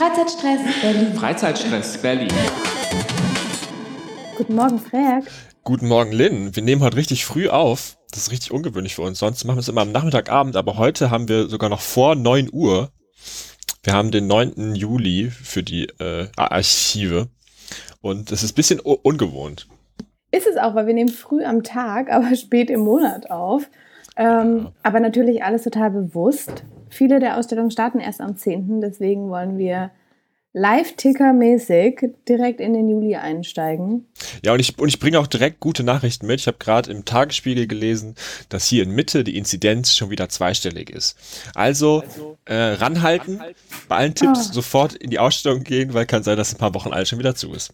[0.00, 1.12] Freizeitstress Berlin.
[1.12, 2.32] Freizeitstress Berlin.
[4.38, 5.24] Guten Morgen, Frag.
[5.62, 6.56] Guten Morgen, Lynn.
[6.56, 7.98] Wir nehmen heute richtig früh auf.
[8.10, 9.18] Das ist richtig ungewöhnlich für uns.
[9.18, 12.48] Sonst machen wir es immer am Nachmittagabend, aber heute haben wir sogar noch vor 9
[12.50, 12.88] Uhr.
[13.82, 14.74] Wir haben den 9.
[14.74, 17.28] Juli für die äh, Archive.
[18.00, 19.68] Und es ist ein bisschen ungewohnt.
[20.30, 23.68] Ist es auch, weil wir nehmen früh am Tag, aber spät im Monat auf.
[24.16, 24.72] Ähm, ja.
[24.82, 26.64] Aber natürlich alles total bewusst.
[26.90, 28.80] Viele der Ausstellungen starten erst am 10.
[28.80, 29.90] Deswegen wollen wir
[30.52, 34.08] Live-Ticker-mäßig direkt in den Juli einsteigen.
[34.44, 36.40] Ja, und ich, und ich bringe auch direkt gute Nachrichten mit.
[36.40, 38.16] Ich habe gerade im Tagesspiegel gelesen,
[38.48, 41.16] dass hier in Mitte die Inzidenz schon wieder zweistellig ist.
[41.54, 44.52] Also, also äh, ranhalten, ranhalten, bei allen Tipps oh.
[44.54, 47.36] sofort in die Ausstellung gehen, weil kann sein, dass ein paar Wochen alt schon wieder
[47.36, 47.72] zu ist.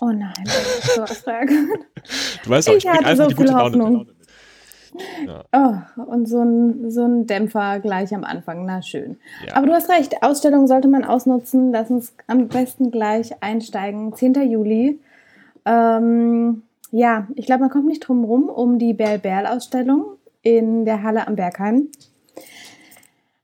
[0.00, 1.30] Oh nein, das ist so
[2.44, 4.08] Du weißt auch, ich, ich bringe einfach so die gute Laune, Laune mit.
[5.26, 5.44] Ja.
[5.96, 9.16] Oh, und so ein, so ein Dämpfer gleich am Anfang, na schön.
[9.46, 9.56] Ja.
[9.56, 11.72] Aber du hast recht, Ausstellung sollte man ausnutzen.
[11.72, 14.14] Lass uns am besten gleich einsteigen.
[14.14, 14.34] 10.
[14.50, 15.00] Juli.
[15.64, 20.84] Ähm, ja, ich glaube, man kommt nicht drum rum um die Berl Berl Ausstellung in
[20.84, 21.88] der Halle am Bergheim.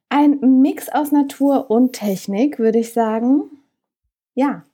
[0.08, 3.44] Ein Mix aus Natur und Technik, würde ich sagen.
[4.34, 4.64] Ja,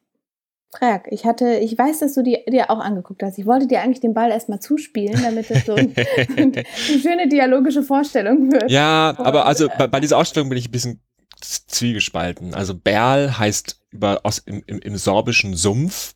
[0.79, 3.39] Frag, ich hatte, ich weiß, dass du die dir auch angeguckt hast.
[3.39, 5.95] Ich wollte dir eigentlich den Ball erstmal zuspielen, damit es so ein,
[6.37, 8.71] eine schöne dialogische Vorstellung wird.
[8.71, 11.01] Ja, aber also bei, bei, dieser Ausstellung bin ich ein bisschen
[11.41, 12.55] zwiegespalten.
[12.55, 16.15] Also Berl heißt über, aus, im, im, im sorbischen Sumpf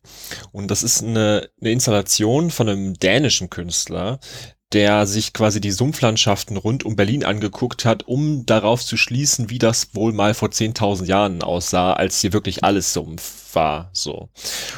[0.51, 4.19] und das ist eine, eine Installation von einem dänischen Künstler,
[4.73, 9.59] der sich quasi die Sumpflandschaften rund um Berlin angeguckt hat, um darauf zu schließen, wie
[9.59, 14.29] das wohl mal vor 10.000 Jahren aussah, als hier wirklich alles Sumpf war, so.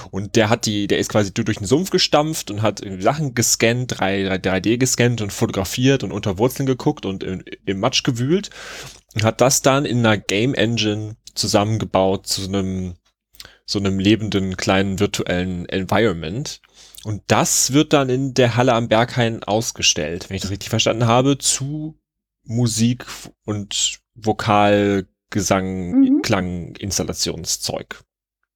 [0.10, 4.00] Und der hat die, der ist quasi durch den Sumpf gestampft und hat Sachen gescannt,
[4.00, 8.50] 3, 3D gescannt und fotografiert und unter Wurzeln geguckt und im, im Matsch gewühlt
[9.14, 12.96] und hat das dann in einer Game Engine zusammengebaut zu einem,
[13.66, 16.62] so einem lebenden kleinen virtuellen Environment
[17.04, 21.06] und das wird dann in der Halle am Berghain ausgestellt, wenn ich das richtig verstanden
[21.06, 21.96] habe, zu
[22.46, 23.06] Musik
[23.46, 26.22] und Vokal, Gesang, mhm.
[26.22, 28.02] Klang, Installationszeug.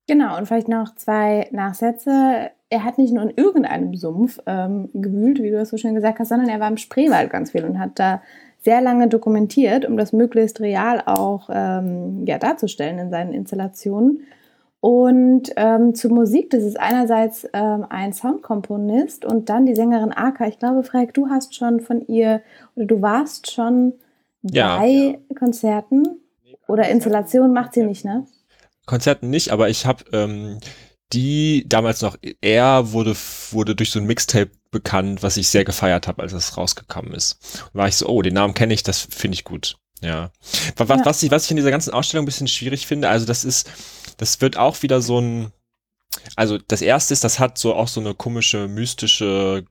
[0.08, 2.52] Genau, und vielleicht noch zwei Nachsätze.
[2.70, 6.20] Er hat nicht nur in irgendeinem Sumpf ähm, gewühlt, wie du das so schön gesagt
[6.20, 8.22] hast, sondern er war im Spreewald ganz viel und hat da
[8.60, 14.28] sehr lange dokumentiert, um das möglichst real auch ähm, ja, darzustellen in seinen Installationen.
[14.80, 20.48] Und ähm, zur Musik, das ist einerseits ähm, ein Soundkomponist und dann die Sängerin Aka.
[20.48, 22.42] Ich glaube, Frederik, du hast schon von ihr
[22.76, 23.94] oder du warst schon
[24.44, 25.36] ja, bei ja.
[25.38, 26.22] Konzerten
[26.68, 28.26] oder Installationen macht sie nicht, ne?
[28.86, 30.60] Konzerten nicht, aber ich habe ähm,
[31.14, 33.16] die damals noch, er wurde,
[33.52, 37.64] wurde durch so ein Mixtape bekannt, was ich sehr gefeiert habe, als es rausgekommen ist.
[37.74, 39.78] Und war ich so, oh, den Namen kenne ich, das finde ich gut.
[40.02, 40.32] Ja.
[40.76, 41.06] Was, ja.
[41.06, 43.70] Was, ich, was ich in dieser ganzen Ausstellung ein bisschen schwierig finde, also das ist,
[44.18, 45.52] das wird auch wieder so ein,
[46.36, 49.66] also das erste ist, das hat so auch so eine komische, mystische,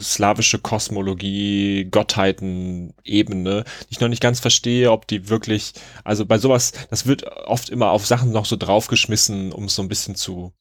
[0.00, 5.72] slawische Kosmologie, Gottheiten, Ebene, die ich noch nicht ganz verstehe, ob die wirklich,
[6.04, 9.82] also bei sowas, das wird oft immer auf Sachen noch so draufgeschmissen, um es so
[9.82, 10.52] ein bisschen zu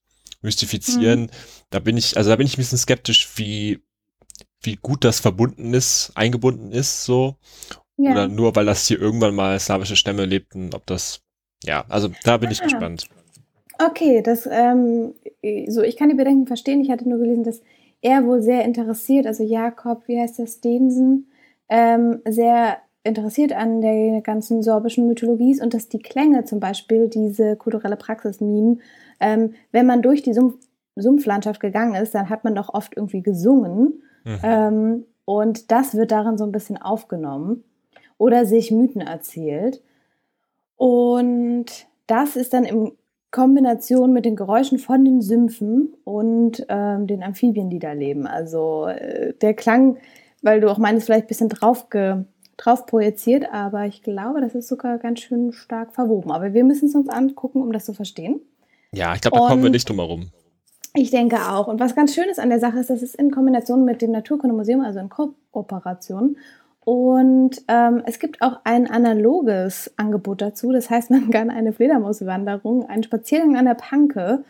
[0.42, 1.22] mystifizieren.
[1.24, 1.30] Mhm.
[1.70, 3.82] Da bin ich, also da bin ich ein bisschen skeptisch, wie,
[4.62, 7.38] wie gut das verbunden ist, eingebunden ist, so.
[7.98, 8.12] Ja.
[8.12, 11.22] Oder nur weil das hier irgendwann mal slawische Stämme lebten, ob das,
[11.66, 13.08] ja, also da bin ich gespannt.
[13.78, 15.14] Okay, das, ähm,
[15.68, 16.82] so, ich kann die Bedenken verstehen.
[16.82, 17.62] Ich hatte nur gelesen, dass
[18.02, 21.28] er wohl sehr interessiert, also Jakob, wie heißt der, Stensen,
[21.70, 27.56] ähm, sehr interessiert an der ganzen sorbischen Mythologie und dass die Klänge zum Beispiel diese
[27.56, 28.82] kulturelle Praxis mimen.
[29.20, 30.56] Ähm, wenn man durch die Sumpf
[30.98, 34.02] Sumpflandschaft gegangen ist, dann hat man doch oft irgendwie gesungen.
[34.24, 34.40] Mhm.
[34.44, 37.66] Ähm, und das wird darin so ein bisschen aufgenommen
[38.18, 39.82] oder sich Mythen erzählt.
[40.78, 41.66] Und
[42.08, 42.92] das ist dann in
[43.32, 48.28] Kombination mit den Geräuschen von den Sümpfen und ähm, den Amphibien, die da leben.
[48.28, 49.98] Also äh, der Klang,
[50.42, 52.24] weil du auch meinst, vielleicht ein bisschen drauf, ge,
[52.56, 56.32] drauf projiziert, aber ich glaube, das ist sogar ganz schön stark verwoben.
[56.32, 58.40] Aber wir müssen es uns angucken, um das zu verstehen.
[58.94, 60.30] Ja, ich glaube, da kommen wir nicht drum herum.
[60.94, 61.68] Ich denke auch.
[61.68, 64.12] Und was ganz schön ist an der Sache ist, dass es in Kombination mit dem
[64.12, 66.38] Naturkundemuseum, also in Kooperation,
[66.86, 70.72] und ähm, es gibt auch ein analoges Angebot dazu.
[70.72, 74.46] Das heißt, man kann eine Fledermauswanderung, einen Spaziergang an der Panke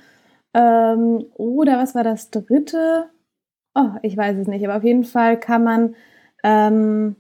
[0.54, 3.10] ähm, oder was war das dritte?
[3.74, 5.96] Oh, ich weiß es nicht, aber auf jeden Fall kann man
[6.44, 7.16] ähm,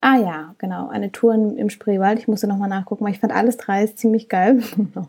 [0.00, 2.18] Ah ja, genau, eine Tour im, Spreewald.
[2.18, 4.62] Ich musste nochmal nachgucken, weil ich fand alles drei ist ziemlich geil.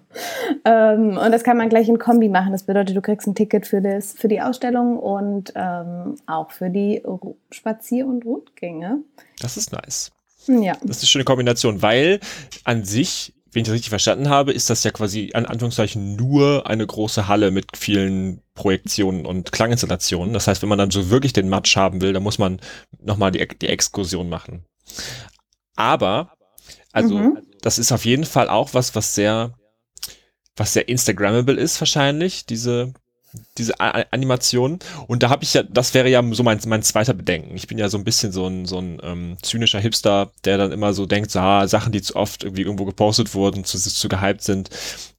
[0.66, 2.54] ähm, und das kann man gleich in Kombi machen.
[2.54, 6.70] Das bedeutet, du kriegst ein Ticket für, das, für die Ausstellung und ähm, auch für
[6.70, 7.04] die
[7.52, 9.00] Spazier- und Rundgänge.
[9.42, 10.12] Das ist nice.
[10.48, 10.74] Ja.
[10.82, 12.20] Das ist eine schöne Kombination, weil
[12.64, 16.68] an sich wenn ich das richtig verstanden habe, ist das ja quasi an Anführungszeichen nur
[16.68, 20.34] eine große Halle mit vielen Projektionen und Klanginstallationen.
[20.34, 22.60] Das heißt, wenn man dann so wirklich den Match haben will, dann muss man
[23.02, 24.64] nochmal die, die Exkursion machen.
[25.76, 26.32] Aber,
[26.92, 27.42] also, mhm.
[27.62, 29.54] das ist auf jeden Fall auch was, was sehr,
[30.56, 32.94] was sehr Instagrammable ist wahrscheinlich, diese,
[33.58, 34.80] diese A Animation.
[35.08, 37.56] Und da habe ich ja, das wäre ja so mein, mein zweiter Bedenken.
[37.56, 40.72] Ich bin ja so ein bisschen so ein, so ein ähm, zynischer Hipster, der dann
[40.72, 44.08] immer so denkt, so, ah, Sachen, die zu oft irgendwie irgendwo gepostet wurden, zu, zu
[44.08, 44.70] gehypt sind,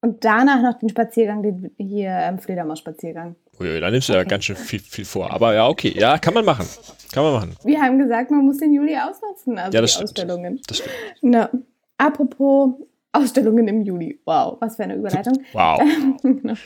[0.00, 3.36] Und danach noch den Spaziergang, den hier ähm, Fledermaus-Spaziergang.
[3.62, 4.22] Ui, da nimmst du okay.
[4.22, 5.30] ja ganz schön viel, viel vor.
[5.30, 5.94] Aber ja, okay.
[5.96, 6.66] Ja, kann man machen.
[7.12, 7.56] Kann man machen.
[7.64, 9.58] Wir haben gesagt, man muss den Juli ausnutzen.
[9.58, 10.10] Also ja, das die stimmt.
[10.10, 10.60] Ausstellungen.
[10.66, 10.94] Das stimmt.
[11.20, 11.50] Na,
[11.98, 12.74] apropos
[13.12, 14.20] Ausstellungen im Juli.
[14.24, 15.38] Wow, was für eine Überleitung.
[15.52, 15.80] Wow.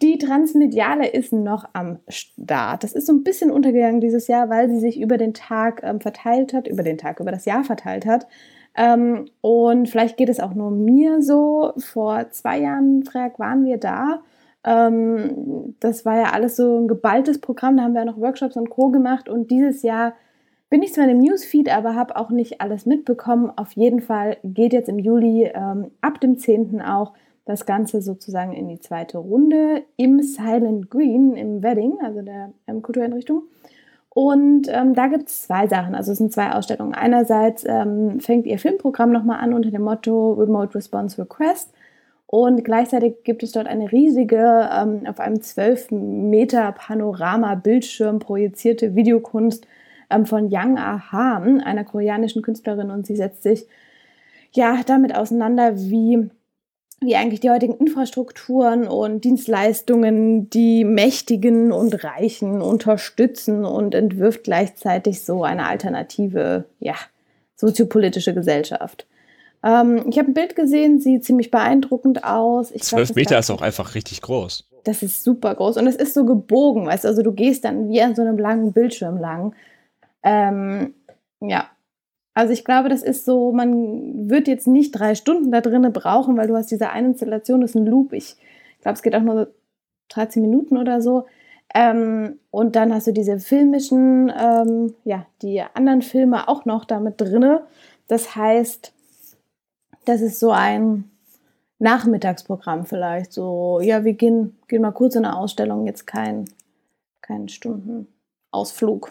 [0.00, 2.84] Die Transmediale ist noch am Start.
[2.84, 6.00] Das ist so ein bisschen untergegangen dieses Jahr, weil sie sich über den Tag ähm,
[6.00, 8.28] verteilt hat, über den Tag, über das Jahr verteilt hat.
[8.76, 11.72] Ähm, und vielleicht geht es auch nur mir so.
[11.78, 14.22] Vor zwei Jahren, Frag, waren wir da
[14.68, 18.56] ähm, das war ja alles so ein geballtes Programm, da haben wir ja noch Workshops
[18.56, 18.90] und Co.
[18.90, 20.12] gemacht und dieses Jahr
[20.70, 23.50] bin ich zwar in dem Newsfeed, aber habe auch nicht alles mitbekommen.
[23.56, 26.82] Auf jeden Fall geht jetzt im Juli ähm, ab dem 10.
[26.82, 27.14] auch
[27.46, 32.82] das Ganze sozusagen in die zweite Runde im Silent Green im Wedding, also der ähm,
[32.82, 33.44] Kultureinrichtung.
[34.10, 36.92] Und ähm, da gibt es zwei Sachen, also es sind zwei Ausstellungen.
[36.92, 41.72] Einerseits ähm, fängt ihr Filmprogramm nochmal an unter dem Motto Remote Response Request.
[42.30, 49.66] Und gleichzeitig gibt es dort eine riesige, ähm, auf einem 12 Meter Panorama-Bildschirm projizierte Videokunst
[50.10, 52.90] ähm, von Yang Ah einer koreanischen Künstlerin.
[52.90, 53.66] Und sie setzt sich
[54.52, 56.28] ja damit auseinander, wie,
[57.00, 65.22] wie eigentlich die heutigen Infrastrukturen und Dienstleistungen die Mächtigen und Reichen unterstützen und entwirft gleichzeitig
[65.22, 66.96] so eine alternative, ja,
[67.56, 69.06] soziopolitische Gesellschaft.
[69.62, 72.70] Ähm, ich habe ein Bild gesehen, sieht ziemlich beeindruckend aus.
[72.70, 74.68] Ich Zwölf Meter ist auch einfach richtig groß.
[74.84, 77.88] Das ist super groß und es ist so gebogen, weißt du, also du gehst dann
[77.88, 79.54] wie an so einem langen Bildschirm lang.
[80.22, 80.94] Ähm,
[81.40, 81.68] ja,
[82.38, 86.36] also ich glaube, das ist so, man wird jetzt nicht drei Stunden da drinnen brauchen,
[86.36, 88.12] weil du hast diese eine Installation, das ist ein Loop.
[88.12, 88.36] Ich
[88.80, 89.52] glaube, es geht auch nur
[90.10, 91.26] 13 Minuten oder so.
[91.74, 97.20] Ähm, und dann hast du diese filmischen, ähm, ja, die anderen Filme auch noch damit
[97.20, 97.62] drinne.
[98.06, 98.92] Das heißt,
[100.08, 101.04] das ist so ein
[101.78, 103.32] Nachmittagsprogramm vielleicht.
[103.32, 106.46] So, ja, wir gehen, gehen mal kurz in eine Ausstellung, jetzt kein,
[107.20, 109.10] kein Stundenausflug.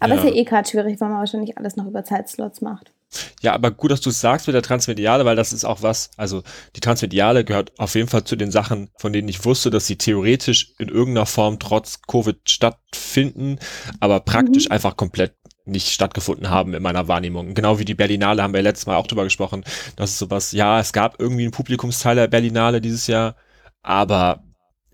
[0.00, 0.20] Aber ja.
[0.20, 2.92] ist ja eh gerade schwierig, weil man wahrscheinlich alles noch über Zeitslots macht.
[3.40, 6.10] Ja, aber gut, dass du es sagst mit der Transmediale, weil das ist auch was,
[6.18, 6.42] also
[6.76, 9.96] die Transmediale gehört auf jeden Fall zu den Sachen, von denen ich wusste, dass sie
[9.96, 13.58] theoretisch in irgendeiner Form trotz Covid stattfinden,
[14.00, 14.72] aber praktisch mhm.
[14.72, 15.34] einfach komplett
[15.68, 17.54] nicht stattgefunden haben in meiner Wahrnehmung.
[17.54, 19.64] Genau wie die Berlinale haben wir letztes Mal auch drüber gesprochen.
[19.96, 23.36] Das ist sowas, ja, es gab irgendwie einen Publikumsteil der Berlinale dieses Jahr,
[23.82, 24.42] aber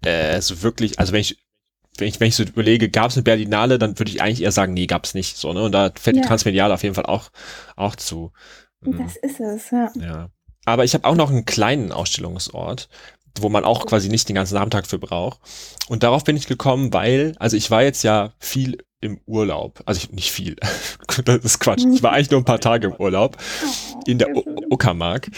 [0.02, 1.44] äh, so wirklich, also wenn ich
[1.96, 4.52] wenn ich, wenn ich so überlege, gab es eine Berlinale, dann würde ich eigentlich eher
[4.52, 5.36] sagen, nee, gab es nicht.
[5.36, 5.62] So, ne?
[5.62, 6.22] Und da fällt ja.
[6.22, 7.30] die Transmediale auf jeden Fall auch,
[7.76, 8.32] auch zu.
[8.80, 8.98] Mhm.
[8.98, 9.92] Das ist es, ja.
[10.00, 10.28] ja.
[10.64, 12.88] Aber ich habe auch noch einen kleinen Ausstellungsort,
[13.38, 15.40] wo man auch quasi nicht den ganzen Nachmittag für braucht.
[15.88, 19.82] Und darauf bin ich gekommen, weil, also ich war jetzt ja viel im Urlaub.
[19.86, 20.56] Also ich, nicht viel.
[21.24, 21.84] das ist Quatsch.
[21.92, 23.36] Ich war eigentlich nur ein paar Tage im Urlaub.
[24.06, 24.28] In der
[24.70, 25.30] Uckermark.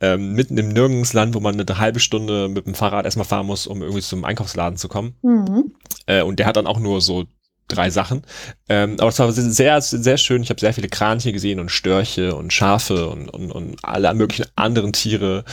[0.00, 3.68] ähm, mitten im Nirgendensland, wo man eine halbe Stunde mit dem Fahrrad erstmal fahren muss,
[3.68, 5.14] um irgendwie zum Einkaufsladen zu kommen.
[5.22, 5.74] Mhm.
[6.06, 7.26] Äh, und der hat dann auch nur so
[7.68, 8.22] drei Sachen.
[8.68, 10.42] Ähm, aber es war sehr, sehr schön.
[10.42, 14.46] Ich habe sehr viele Kraniche gesehen und Störche und Schafe und, und, und alle möglichen
[14.56, 15.44] anderen Tiere.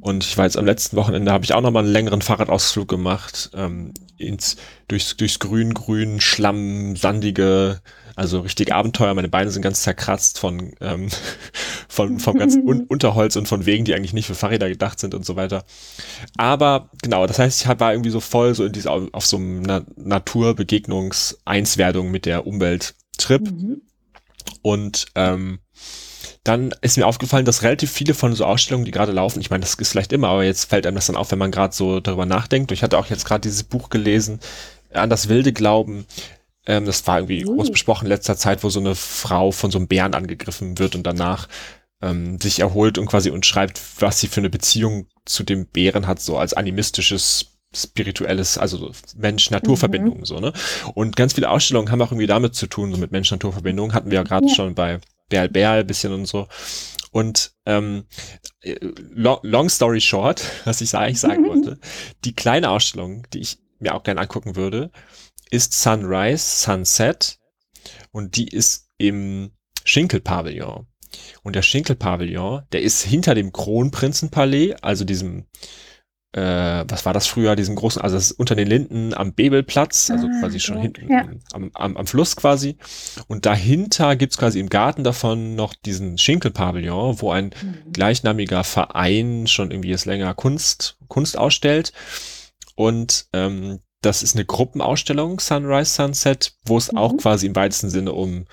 [0.00, 3.50] Und ich war jetzt am letzten Wochenende, habe ich auch nochmal einen längeren Fahrradausflug gemacht,
[3.54, 4.56] ähm, ins,
[4.88, 7.80] durchs, durchs Grün, Grün, Schlamm, sandige,
[8.16, 9.14] also richtig Abenteuer.
[9.14, 11.08] Meine Beine sind ganz zerkratzt von, ähm,
[11.88, 15.14] von vom ganzen Un Unterholz und von Wegen, die eigentlich nicht für Fahrräder gedacht sind
[15.14, 15.64] und so weiter.
[16.36, 19.84] Aber genau, das heißt, ich war irgendwie so voll so in dieser auf so einer
[19.96, 23.50] Naturbegegnungseinswerdung mit der Umwelt-Trip.
[23.50, 23.82] Mhm.
[24.62, 25.60] Und ähm,
[26.44, 29.62] dann ist mir aufgefallen, dass relativ viele von so Ausstellungen, die gerade laufen, ich meine,
[29.62, 32.00] das ist vielleicht immer, aber jetzt fällt einem das dann auf, wenn man gerade so
[32.00, 32.70] darüber nachdenkt.
[32.70, 34.40] Ich hatte auch jetzt gerade dieses Buch gelesen,
[34.94, 36.06] an das wilde Glauben,
[36.66, 39.78] ähm, das war irgendwie groß besprochen in letzter Zeit, wo so eine Frau von so
[39.78, 41.48] einem Bären angegriffen wird und danach
[42.02, 46.06] ähm, sich erholt und quasi und schreibt, was sie für eine Beziehung zu dem Bären
[46.06, 50.24] hat, so als animistisches spirituelles, also Mensch-Natur-Verbindung, mhm.
[50.24, 50.52] so, ne?
[50.94, 54.16] Und ganz viele Ausstellungen haben auch irgendwie damit zu tun, so mit Mensch-Natur-Verbindung, hatten wir
[54.16, 54.54] ja gerade ja.
[54.54, 56.46] schon bei Berl Berl bisschen und so.
[57.10, 58.04] Und ähm,
[59.14, 61.48] long, long story short, was ich eigentlich sagen mhm.
[61.48, 61.78] wollte,
[62.24, 64.90] die kleine Ausstellung, die ich mir auch gerne angucken würde,
[65.50, 67.38] ist Sunrise, Sunset
[68.10, 69.52] und die ist im
[69.84, 70.86] Schinkel-Pavillon.
[71.42, 75.46] Und der Schinkel-Pavillon, der ist hinter dem Kronprinzenpalais, also diesem,
[76.32, 80.10] äh, was war das früher, diesem großen, also das ist unter den Linden am Bebelplatz,
[80.10, 81.28] also ah, quasi schon hinten ja.
[81.52, 82.76] am, am, am Fluss quasi.
[83.28, 87.92] Und dahinter gibt's quasi im Garten davon noch diesen Schinkel-Pavillon, wo ein mhm.
[87.92, 91.92] gleichnamiger Verein schon irgendwie jetzt länger Kunst, Kunst ausstellt.
[92.74, 96.98] Und ähm, das ist eine Gruppenausstellung, Sunrise Sunset, wo es mhm.
[96.98, 98.46] auch quasi im weitesten Sinne um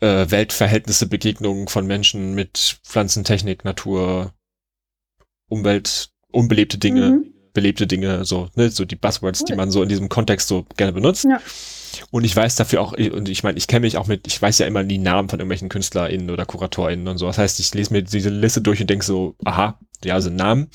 [0.00, 4.32] äh, Weltverhältnisse, Begegnungen von Menschen mit Pflanzentechnik, Natur,
[5.48, 7.34] Umwelt, unbelebte Dinge, mhm.
[7.52, 9.46] belebte Dinge, so, ne, so die Buzzwords, cool.
[9.46, 11.24] die man so in diesem Kontext so gerne benutzt.
[11.24, 11.40] Ja.
[12.10, 14.58] Und ich weiß dafür auch, und ich meine, ich kenne mich auch mit, ich weiß
[14.58, 17.26] ja immer die Namen von irgendwelchen KünstlerInnen oder KuratorInnen und so.
[17.26, 20.68] Das heißt, ich lese mir diese Liste durch und denke so, aha, ja, sind Namen.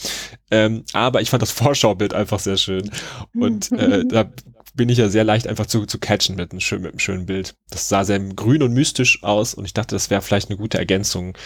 [0.51, 2.91] Ähm, aber ich fand das Vorschaubild einfach sehr schön.
[3.33, 4.31] Und äh, da
[4.75, 7.25] bin ich ja sehr leicht einfach zu, zu catchen mit einem, schön, mit einem schönen
[7.25, 7.55] Bild.
[7.69, 10.77] Das sah sehr grün und mystisch aus und ich dachte, das wäre vielleicht eine gute
[10.77, 11.37] Ergänzung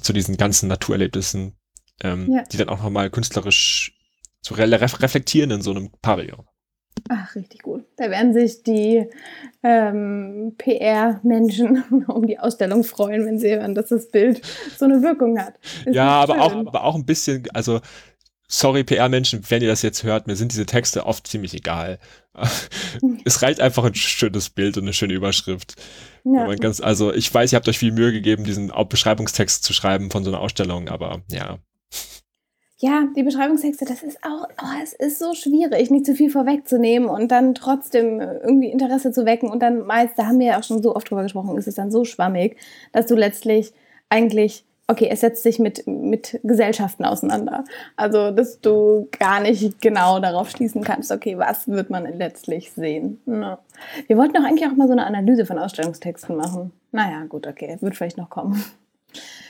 [0.00, 1.54] zu diesen ganzen Naturerlebnissen,
[2.02, 2.42] ähm, ja.
[2.44, 3.92] die dann auch nochmal künstlerisch
[4.42, 6.46] zu re reflektieren in so einem Pavillon.
[7.08, 7.84] Ach, richtig gut.
[7.96, 9.06] Da werden sich die
[9.64, 14.42] ähm, PR-Menschen um die Ausstellung freuen, wenn sie hören, dass das Bild
[14.76, 15.54] so eine Wirkung hat.
[15.86, 17.80] Ist ja, aber auch, aber auch ein bisschen, also
[18.46, 21.98] sorry PR-Menschen, wenn ihr das jetzt hört, mir sind diese Texte oft ziemlich egal.
[23.24, 25.76] es reicht einfach ein schönes Bild und eine schöne Überschrift.
[26.24, 26.52] Ja.
[26.56, 30.24] Ganz, also ich weiß, ihr habt euch viel Mühe gegeben, diesen Beschreibungstext zu schreiben von
[30.24, 31.58] so einer Ausstellung, aber ja
[32.84, 37.08] ja, die Beschreibungstexte, das ist auch, oh, es ist so schwierig, nicht zu viel vorwegzunehmen
[37.08, 39.50] und dann trotzdem irgendwie Interesse zu wecken.
[39.50, 41.76] Und dann meist, da haben wir ja auch schon so oft drüber gesprochen, ist es
[41.76, 42.58] dann so schwammig,
[42.92, 43.72] dass du letztlich
[44.10, 47.64] eigentlich, okay, es setzt sich mit, mit Gesellschaften auseinander.
[47.96, 53.18] Also, dass du gar nicht genau darauf schließen kannst, okay, was wird man letztlich sehen.
[53.24, 53.56] No.
[54.08, 56.70] Wir wollten doch eigentlich auch mal so eine Analyse von Ausstellungstexten machen.
[56.92, 58.62] Naja, gut, okay, wird vielleicht noch kommen.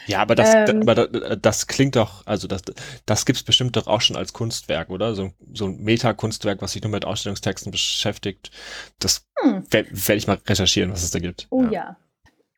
[0.07, 2.63] Ja, aber das, ähm, aber das, das klingt doch, also das,
[3.07, 5.15] das gibt's bestimmt doch auch schon als Kunstwerk, oder?
[5.15, 8.51] So, so ein Meta-Kunstwerk, was sich nur mit Ausstellungstexten beschäftigt.
[8.99, 9.65] Das hm.
[9.71, 11.47] werde werd ich mal recherchieren, was es da gibt.
[11.51, 11.71] Oh ja.
[11.71, 11.97] ja.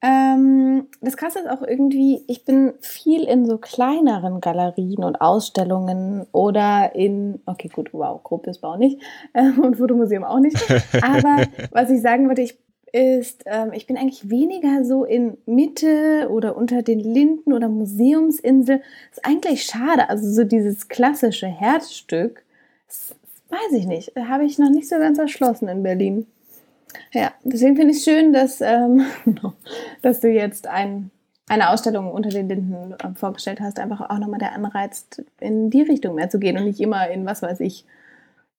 [0.02, 6.26] Ähm, das Krasse ist auch irgendwie, ich bin viel in so kleineren Galerien und Ausstellungen
[6.32, 9.00] oder in, okay, gut, wow, Gruppesbau nicht
[9.32, 10.62] äh, und Fotomuseum auch nicht.
[11.02, 12.58] Aber was ich sagen wollte, ich
[12.92, 18.80] ist, ähm, ich bin eigentlich weniger so in Mitte oder unter den Linden oder Museumsinsel.
[19.10, 20.08] Ist eigentlich schade.
[20.08, 22.44] Also so dieses klassische Herzstück,
[23.48, 26.26] weiß ich nicht, habe ich noch nicht so ganz erschlossen in Berlin.
[27.12, 29.04] Ja, deswegen finde ich es schön, dass, ähm,
[30.02, 31.10] dass du jetzt ein,
[31.48, 33.78] eine Ausstellung unter den Linden äh, vorgestellt hast.
[33.78, 35.06] Einfach auch nochmal der Anreiz,
[35.40, 37.84] in die Richtung mehr zu gehen und nicht immer in, was weiß ich,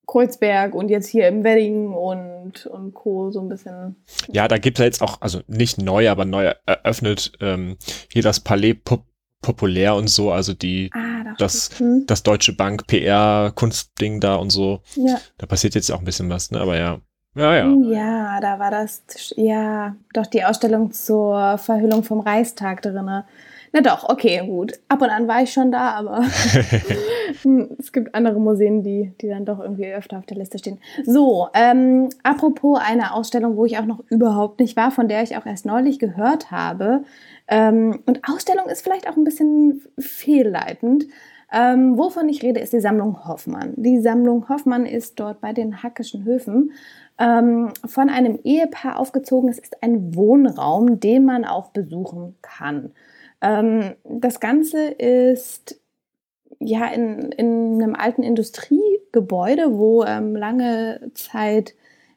[0.07, 3.29] Kreuzberg und jetzt hier im Wedding und, und Co.
[3.29, 3.97] so ein bisschen.
[4.31, 7.77] Ja, da gibt es jetzt auch, also nicht neu, aber neu eröffnet, ähm,
[8.11, 9.03] hier das Palais Pop
[9.39, 12.05] populär und so, also die ah, das, hm.
[12.07, 14.81] das Deutsche Bank PR Kunstding da und so.
[14.95, 15.19] Ja.
[15.37, 16.59] Da passiert jetzt auch ein bisschen was, ne?
[16.59, 16.99] Aber ja.
[17.35, 17.69] Ja, ja.
[17.69, 19.03] Oh ja, da war das,
[19.35, 23.23] ja, doch die Ausstellung zur Verhüllung vom Reichstag drin.
[23.73, 24.73] Na doch, okay, gut.
[24.87, 26.21] Ab und an war ich schon da, aber
[27.77, 30.79] es gibt andere Museen, die, die dann doch irgendwie öfter auf der Liste stehen.
[31.05, 35.37] So, ähm, apropos eine Ausstellung, wo ich auch noch überhaupt nicht war, von der ich
[35.37, 37.03] auch erst neulich gehört habe.
[37.47, 41.05] Ähm, und Ausstellung ist vielleicht auch ein bisschen fehlleitend.
[41.51, 43.73] Ähm, wovon ich rede, ist die Sammlung Hoffmann.
[43.77, 46.71] Die Sammlung Hoffmann ist dort bei den Hackischen Höfen
[47.17, 49.49] ähm, von einem Ehepaar aufgezogen.
[49.49, 52.91] Es ist ein Wohnraum, den man auch besuchen kann.
[53.41, 55.79] Ähm, das Ganze ist
[56.59, 61.75] ja in, in einem alten Industriegebäude, wo ähm, lange Zeit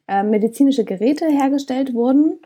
[0.09, 2.41] äh, medizinische Geräte hergestellt wurden.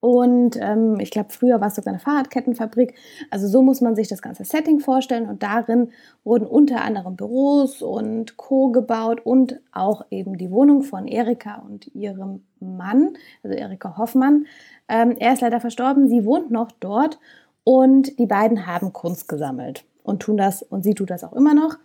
[0.00, 2.94] Und ähm, ich glaube, früher war es sogar eine Fahrradkettenfabrik.
[3.30, 5.28] Also so muss man sich das ganze Setting vorstellen.
[5.28, 5.90] Und darin
[6.22, 8.70] wurden unter anderem Büros und Co.
[8.70, 14.46] gebaut und auch eben die Wohnung von Erika und ihrem Mann, also Erika Hoffmann.
[14.88, 16.08] Ähm, er ist leider verstorben.
[16.08, 17.18] Sie wohnt noch dort
[17.64, 21.54] und die beiden haben Kunst gesammelt und tun das, und sie tut das auch immer
[21.54, 21.76] noch.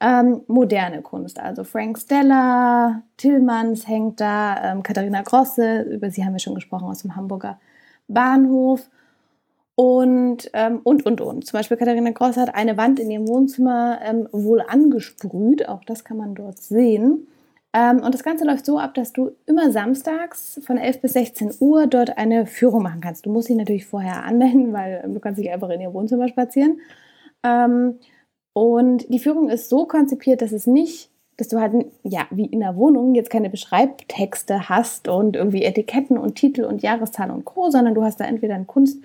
[0.00, 6.32] Ähm, moderne Kunst, also Frank Stella, Tillmanns hängt da, ähm, Katharina Grosse, über sie haben
[6.32, 7.60] wir schon gesprochen aus dem Hamburger
[8.08, 8.90] Bahnhof.
[9.74, 11.46] Und, ähm, und, und, und.
[11.46, 16.04] Zum Beispiel Katharina Grosse hat eine Wand in ihrem Wohnzimmer ähm, wohl angesprüht, auch das
[16.04, 17.26] kann man dort sehen.
[17.72, 21.54] Ähm, und das Ganze läuft so ab, dass du immer samstags von 11 bis 16
[21.60, 23.24] Uhr dort eine Führung machen kannst.
[23.24, 26.80] Du musst dich natürlich vorher anmelden, weil du kannst dich einfach in ihr Wohnzimmer spazieren.
[27.42, 27.98] Ähm,
[28.52, 32.60] und die Führung ist so konzipiert, dass es nicht, dass du halt, ja, wie in
[32.60, 37.70] der Wohnung jetzt keine Beschreibtexte hast und irgendwie Etiketten und Titel und Jahreszahl und Co.,
[37.70, 39.02] sondern du hast da entweder einen Kunst,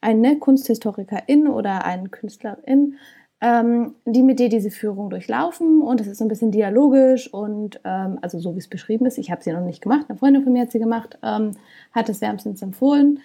[0.00, 2.96] eine Kunsthistorikerin oder einen Künstlerin,
[3.40, 7.80] ähm, die mit dir diese Führung durchlaufen und es ist so ein bisschen dialogisch und
[7.84, 9.16] ähm, also so wie es beschrieben ist.
[9.16, 11.52] Ich habe sie noch nicht gemacht, eine Freundin von mir hat sie gemacht, ähm,
[11.92, 13.20] hat es wärmstens empfohlen.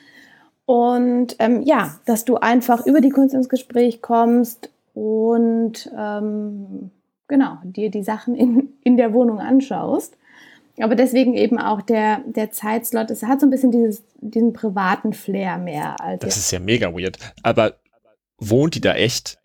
[0.66, 6.90] Und ähm, ja, dass du einfach über die Kunst ins Gespräch kommst und ähm,
[7.28, 10.18] genau, dir die Sachen in, in der Wohnung anschaust.
[10.80, 15.14] Aber deswegen eben auch der, der Zeitslot, es hat so ein bisschen dieses, diesen privaten
[15.14, 16.00] Flair mehr.
[16.02, 17.18] Als das ist ja mega weird.
[17.44, 17.76] Aber
[18.38, 19.38] wohnt die da echt?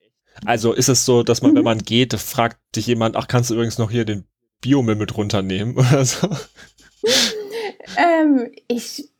[0.44, 1.56] Also ist es so, dass man, mhm.
[1.56, 4.24] wenn man geht, fragt dich jemand, ach, kannst du übrigens noch hier den
[4.61, 6.28] Biomüll mit runternehmen oder so?
[7.96, 9.11] ähm, ich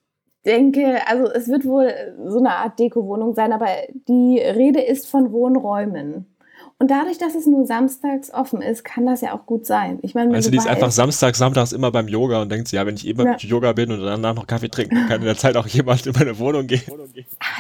[0.45, 1.93] denke, also es wird wohl
[2.27, 3.69] so eine Art Deko-Wohnung sein, aber
[4.09, 6.27] die Rede ist von Wohnräumen.
[6.81, 9.99] Und dadurch, dass es nur samstags offen ist, kann das ja auch gut sein.
[10.01, 12.87] Ich meine, also die ist einfach samstags, samstags immer beim Yoga und denkt sich, ja,
[12.87, 13.37] wenn ich immer ja.
[13.37, 16.39] Yoga bin und danach noch Kaffee trinken, kann in der Zeit auch jemand in meine
[16.39, 16.81] Wohnung gehen.
[16.89, 17.07] Aber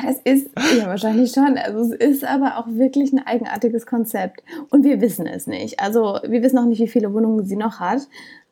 [0.06, 1.59] das ist, ja, wahrscheinlich schon.
[1.59, 4.42] Also es ist aber auch wirklich ein eigenartiges Konzept.
[4.70, 5.80] Und wir wissen es nicht.
[5.80, 8.00] Also wir wissen auch nicht, wie viele Wohnungen sie noch hat.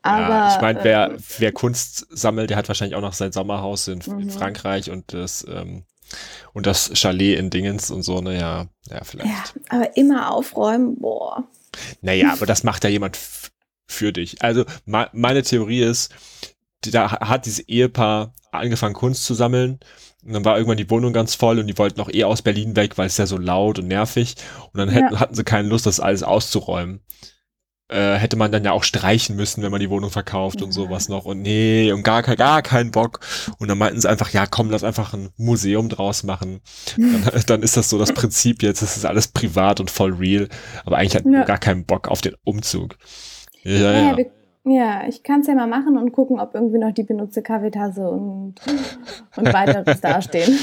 [0.03, 3.33] Aber, ja, ich meine, wer, äh, wer Kunst sammelt, der hat wahrscheinlich auch noch sein
[3.33, 4.21] Sommerhaus in, mhm.
[4.21, 5.85] in Frankreich und das ähm,
[6.53, 9.29] und das Chalet in Dingens und so, naja, ja, vielleicht.
[9.29, 11.45] Ja, aber immer aufräumen, boah.
[12.01, 13.19] Naja, aber das macht ja jemand
[13.87, 14.43] für dich.
[14.43, 16.13] Also meine Theorie ist,
[16.83, 19.81] da hat dieses Ehepaar angefangen Kunst zu sammeln
[20.25, 22.77] und dann war irgendwann die Wohnung ganz voll und die wollten auch eh aus Berlin
[22.77, 24.37] weg, weil es ja so laut und nervig
[24.73, 25.21] und dann hätten, ja.
[25.21, 27.01] hatten sie keine Lust, das alles auszuräumen
[27.89, 31.09] äh, hätte man dann ja auch streichen müssen, wenn man die Wohnung verkauft und sowas
[31.09, 31.25] noch.
[31.25, 33.21] Und nee, und gar, gar keinen Bock.
[33.59, 36.61] Und dann meinten sie einfach, ja, komm, lass einfach ein Museum draus machen.
[36.97, 40.49] Dann, dann ist das so das Prinzip jetzt, das ist alles privat und voll real.
[40.85, 41.45] Aber eigentlich hat ja.
[41.45, 42.97] gar keinen Bock auf den Umzug.
[43.63, 43.93] Ja, ja.
[43.93, 44.17] ja.
[44.17, 44.27] Wir,
[44.65, 48.07] ja ich kann es ja mal machen und gucken, ob irgendwie noch die benutzte Kaffeetasse
[48.09, 48.57] und,
[49.37, 50.59] und weiteres dastehen.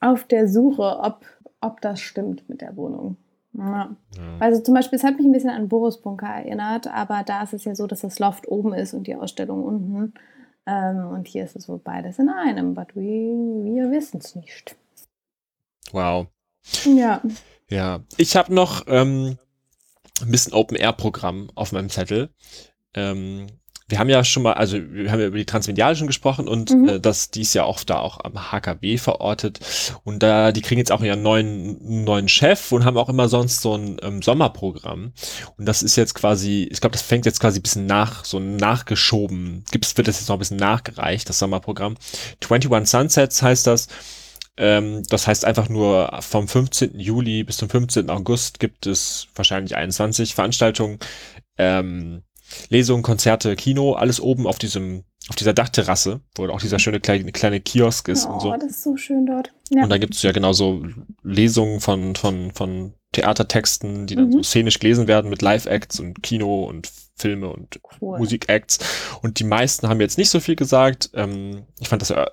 [0.00, 1.24] auf der Suche, ob,
[1.60, 3.16] ob das stimmt mit der Wohnung.
[3.52, 3.96] Ja.
[4.16, 4.22] ja.
[4.38, 7.52] Also zum Beispiel, es hat mich ein bisschen an Boris Bunker erinnert, aber da ist
[7.52, 10.14] es ja so, dass das Loft oben ist und die Ausstellung unten.
[10.66, 14.76] Ähm, und hier ist es wohl beides in einem, aber wir, wir wissen es nicht.
[15.92, 16.26] Wow.
[16.84, 17.20] Ja.
[17.68, 19.38] Ja, ich habe noch ähm,
[20.20, 22.30] ein bisschen Open-Air-Programm auf meinem Zettel.
[22.94, 23.46] Ähm,
[23.90, 26.70] wir haben ja schon mal, also wir haben ja über die Transmediale schon gesprochen und
[26.70, 26.88] mhm.
[26.88, 29.60] äh, dass die ist ja auch da auch am HKB verortet
[30.04, 33.60] und da die kriegen jetzt auch ihren neuen neuen Chef und haben auch immer sonst
[33.60, 35.12] so ein ähm, Sommerprogramm
[35.56, 38.38] und das ist jetzt quasi, ich glaube, das fängt jetzt quasi ein bisschen nach so
[38.38, 39.64] nachgeschoben.
[39.70, 41.96] Gibt's wird das jetzt noch ein bisschen nachgereicht das Sommerprogramm.
[42.48, 43.88] 21 Sunsets heißt das.
[44.56, 46.98] Ähm, das heißt einfach nur vom 15.
[46.98, 48.10] Juli bis zum 15.
[48.10, 50.98] August gibt es wahrscheinlich 21 Veranstaltungen.
[51.56, 52.22] Ähm,
[52.68, 57.32] Lesungen, Konzerte, Kino, alles oben auf diesem, auf dieser Dachterrasse, wo auch dieser schöne kleine,
[57.32, 58.52] kleine Kiosk ist oh, und so.
[58.52, 59.52] Oh, das ist so schön dort.
[59.70, 59.84] Ja.
[59.84, 60.84] Und da gibt es ja genauso
[61.22, 64.32] Lesungen von, von, von Theatertexten, die dann mhm.
[64.32, 68.18] so szenisch gelesen werden mit Live-Acts und Kino und Filme und cool.
[68.18, 68.78] Musik-Acts.
[69.22, 71.10] Und die meisten haben jetzt nicht so viel gesagt.
[71.14, 72.26] Ähm, ich fand das, äh,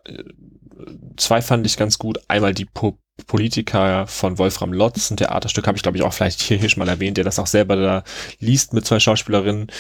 [1.18, 2.20] zwei fand ich ganz gut.
[2.28, 6.40] Einmal die po Politiker von Wolfram Lotz, ein Theaterstück, habe ich glaube ich auch vielleicht
[6.42, 8.04] hier schon mal erwähnt, der das auch selber da
[8.40, 9.72] liest mit zwei Schauspielerinnen.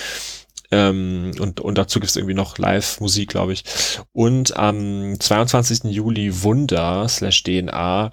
[0.71, 3.63] Ähm, und, und dazu gibt es irgendwie noch Live-Musik, glaube ich.
[4.11, 5.85] Und am 22.
[5.85, 8.11] Juli Wunder slash DNA,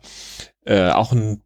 [0.65, 1.43] äh, auch ein,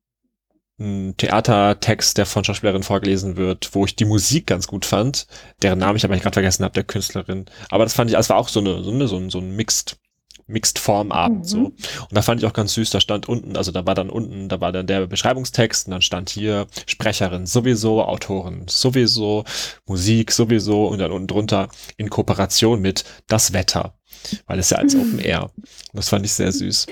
[0.79, 5.27] ein Theatertext, der von Schauspielerin vorgelesen wird, wo ich die Musik ganz gut fand,
[5.63, 7.47] deren Namen ich aber gerade vergessen habe, der Künstlerin.
[7.71, 9.57] Aber das fand ich, es war auch so eine, so eine, so ein, so ein
[9.57, 9.99] Mixed
[10.49, 11.45] Mixed Form Abend mhm.
[11.45, 11.59] so.
[11.59, 14.49] Und da fand ich auch ganz süß, da stand unten, also da war dann unten,
[14.49, 19.45] da war dann der Beschreibungstext und dann stand hier Sprecherin sowieso, Autorin sowieso,
[19.87, 23.95] Musik sowieso und dann unten drunter in Kooperation mit das Wetter,
[24.47, 24.97] weil es ja als.
[24.99, 25.51] Open Air.
[25.93, 26.87] das fand ich sehr süß.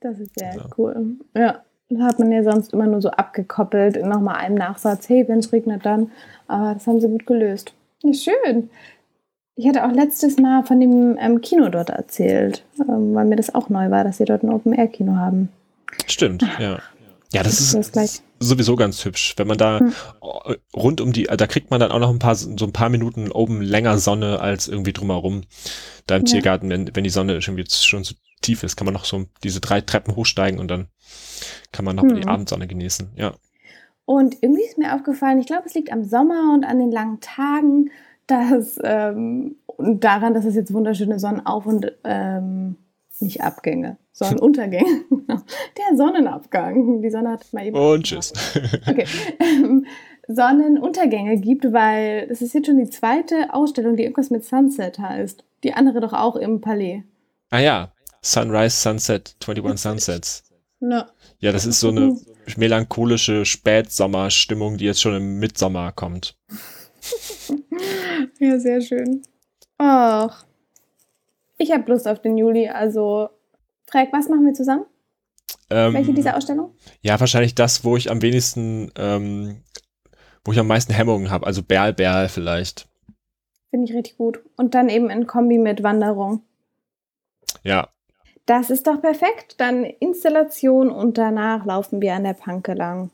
[0.00, 0.66] Das ist sehr ja.
[0.78, 1.18] cool.
[1.36, 5.28] Ja, das hat man ja sonst immer nur so abgekoppelt in nochmal einem Nachsatz, hey,
[5.28, 6.10] wenn es regnet dann.
[6.48, 7.74] Aber das haben sie gut gelöst.
[8.02, 8.70] Ja, schön.
[9.56, 13.54] Ich hatte auch letztes Mal von dem ähm, Kino dort erzählt, ähm, weil mir das
[13.54, 15.50] auch neu war, dass sie dort ein Open-Air-Kino haben.
[16.06, 16.80] Stimmt, ja.
[17.32, 19.34] Ja, das, das ist, ist sowieso ganz hübsch.
[19.36, 19.92] Wenn man da hm.
[20.74, 23.30] rund um die, da kriegt man dann auch noch ein paar, so ein paar Minuten
[23.30, 25.42] oben länger Sonne als irgendwie drumherum.
[26.06, 26.32] Da im ja.
[26.32, 29.60] Tiergarten, wenn, wenn die Sonne schon, schon zu tief ist, kann man noch so diese
[29.60, 30.88] drei Treppen hochsteigen und dann
[31.70, 32.16] kann man noch hm.
[32.16, 33.34] die Abendsonne genießen, ja.
[34.06, 37.20] Und irgendwie ist mir aufgefallen, ich glaube, es liegt am Sommer und an den langen
[37.20, 37.90] Tagen,
[38.30, 42.76] dass ähm, daran, dass es jetzt wunderschöne Sonnenauf- und ähm,
[43.20, 45.04] nicht Abgänge, Sonnenuntergänge.
[45.28, 47.02] Der Sonnenabgang.
[47.02, 47.76] Die Sonne hat mal eben.
[47.76, 48.32] Und tschüss.
[48.88, 49.04] Okay.
[49.38, 49.86] Ähm,
[50.28, 55.44] Sonnenuntergänge gibt, weil das ist jetzt schon die zweite Ausstellung, die irgendwas mit Sunset heißt.
[55.64, 57.02] Die andere doch auch im Palais.
[57.50, 60.44] Ah ja, Sunrise, Sunset, 21 Sunsets.
[60.78, 61.02] No.
[61.40, 62.16] Ja, das ist so eine
[62.56, 66.36] melancholische Spätsommerstimmung, die jetzt schon im Mitsommer kommt.
[68.38, 69.22] ja, sehr schön.
[69.78, 70.44] Ach.
[71.58, 72.68] Ich habe Lust auf den Juli.
[72.68, 73.30] Also,
[73.86, 74.86] Frag, was machen wir zusammen?
[75.70, 76.74] Ähm, Welche dieser Ausstellung?
[77.00, 79.62] Ja, wahrscheinlich das, wo ich am wenigsten, ähm,
[80.44, 81.46] wo ich am meisten Hemmungen habe.
[81.46, 82.88] Also Berl, Berl vielleicht.
[83.70, 84.40] Finde ich richtig gut.
[84.56, 86.42] Und dann eben in Kombi mit Wanderung.
[87.62, 87.88] Ja.
[88.46, 89.56] Das ist doch perfekt.
[89.58, 93.10] Dann Installation und danach laufen wir an der Panke lang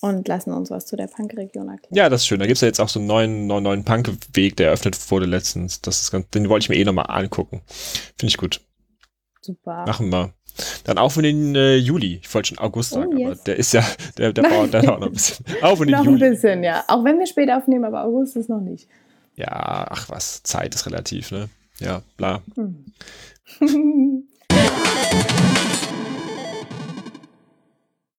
[0.00, 1.94] und lassen uns was zu der Punk-Region erklären.
[1.94, 2.38] Ja, das ist schön.
[2.38, 5.26] Da gibt es ja jetzt auch so einen neuen, neuen, neuen Punk-Weg, der eröffnet wurde
[5.26, 5.80] letztens.
[5.80, 7.62] Das ist ganz, den wollte ich mir eh nochmal angucken.
[7.66, 8.60] Finde ich gut.
[9.40, 9.84] Super.
[9.86, 10.32] Machen wir.
[10.84, 12.20] Dann auf in den äh, Juli.
[12.22, 13.26] Ich wollte schon August oh, sagen, yes.
[13.26, 13.84] aber der ist ja,
[14.18, 15.44] der, der braucht dann auch noch ein bisschen.
[15.62, 16.24] Auf in den noch Juli.
[16.24, 16.84] ein bisschen, ja.
[16.86, 18.88] Auch wenn wir später aufnehmen, aber August ist noch nicht.
[19.36, 21.48] Ja, ach was, Zeit ist relativ, ne?
[21.80, 22.42] Ja, bla.
[22.54, 22.84] Hm.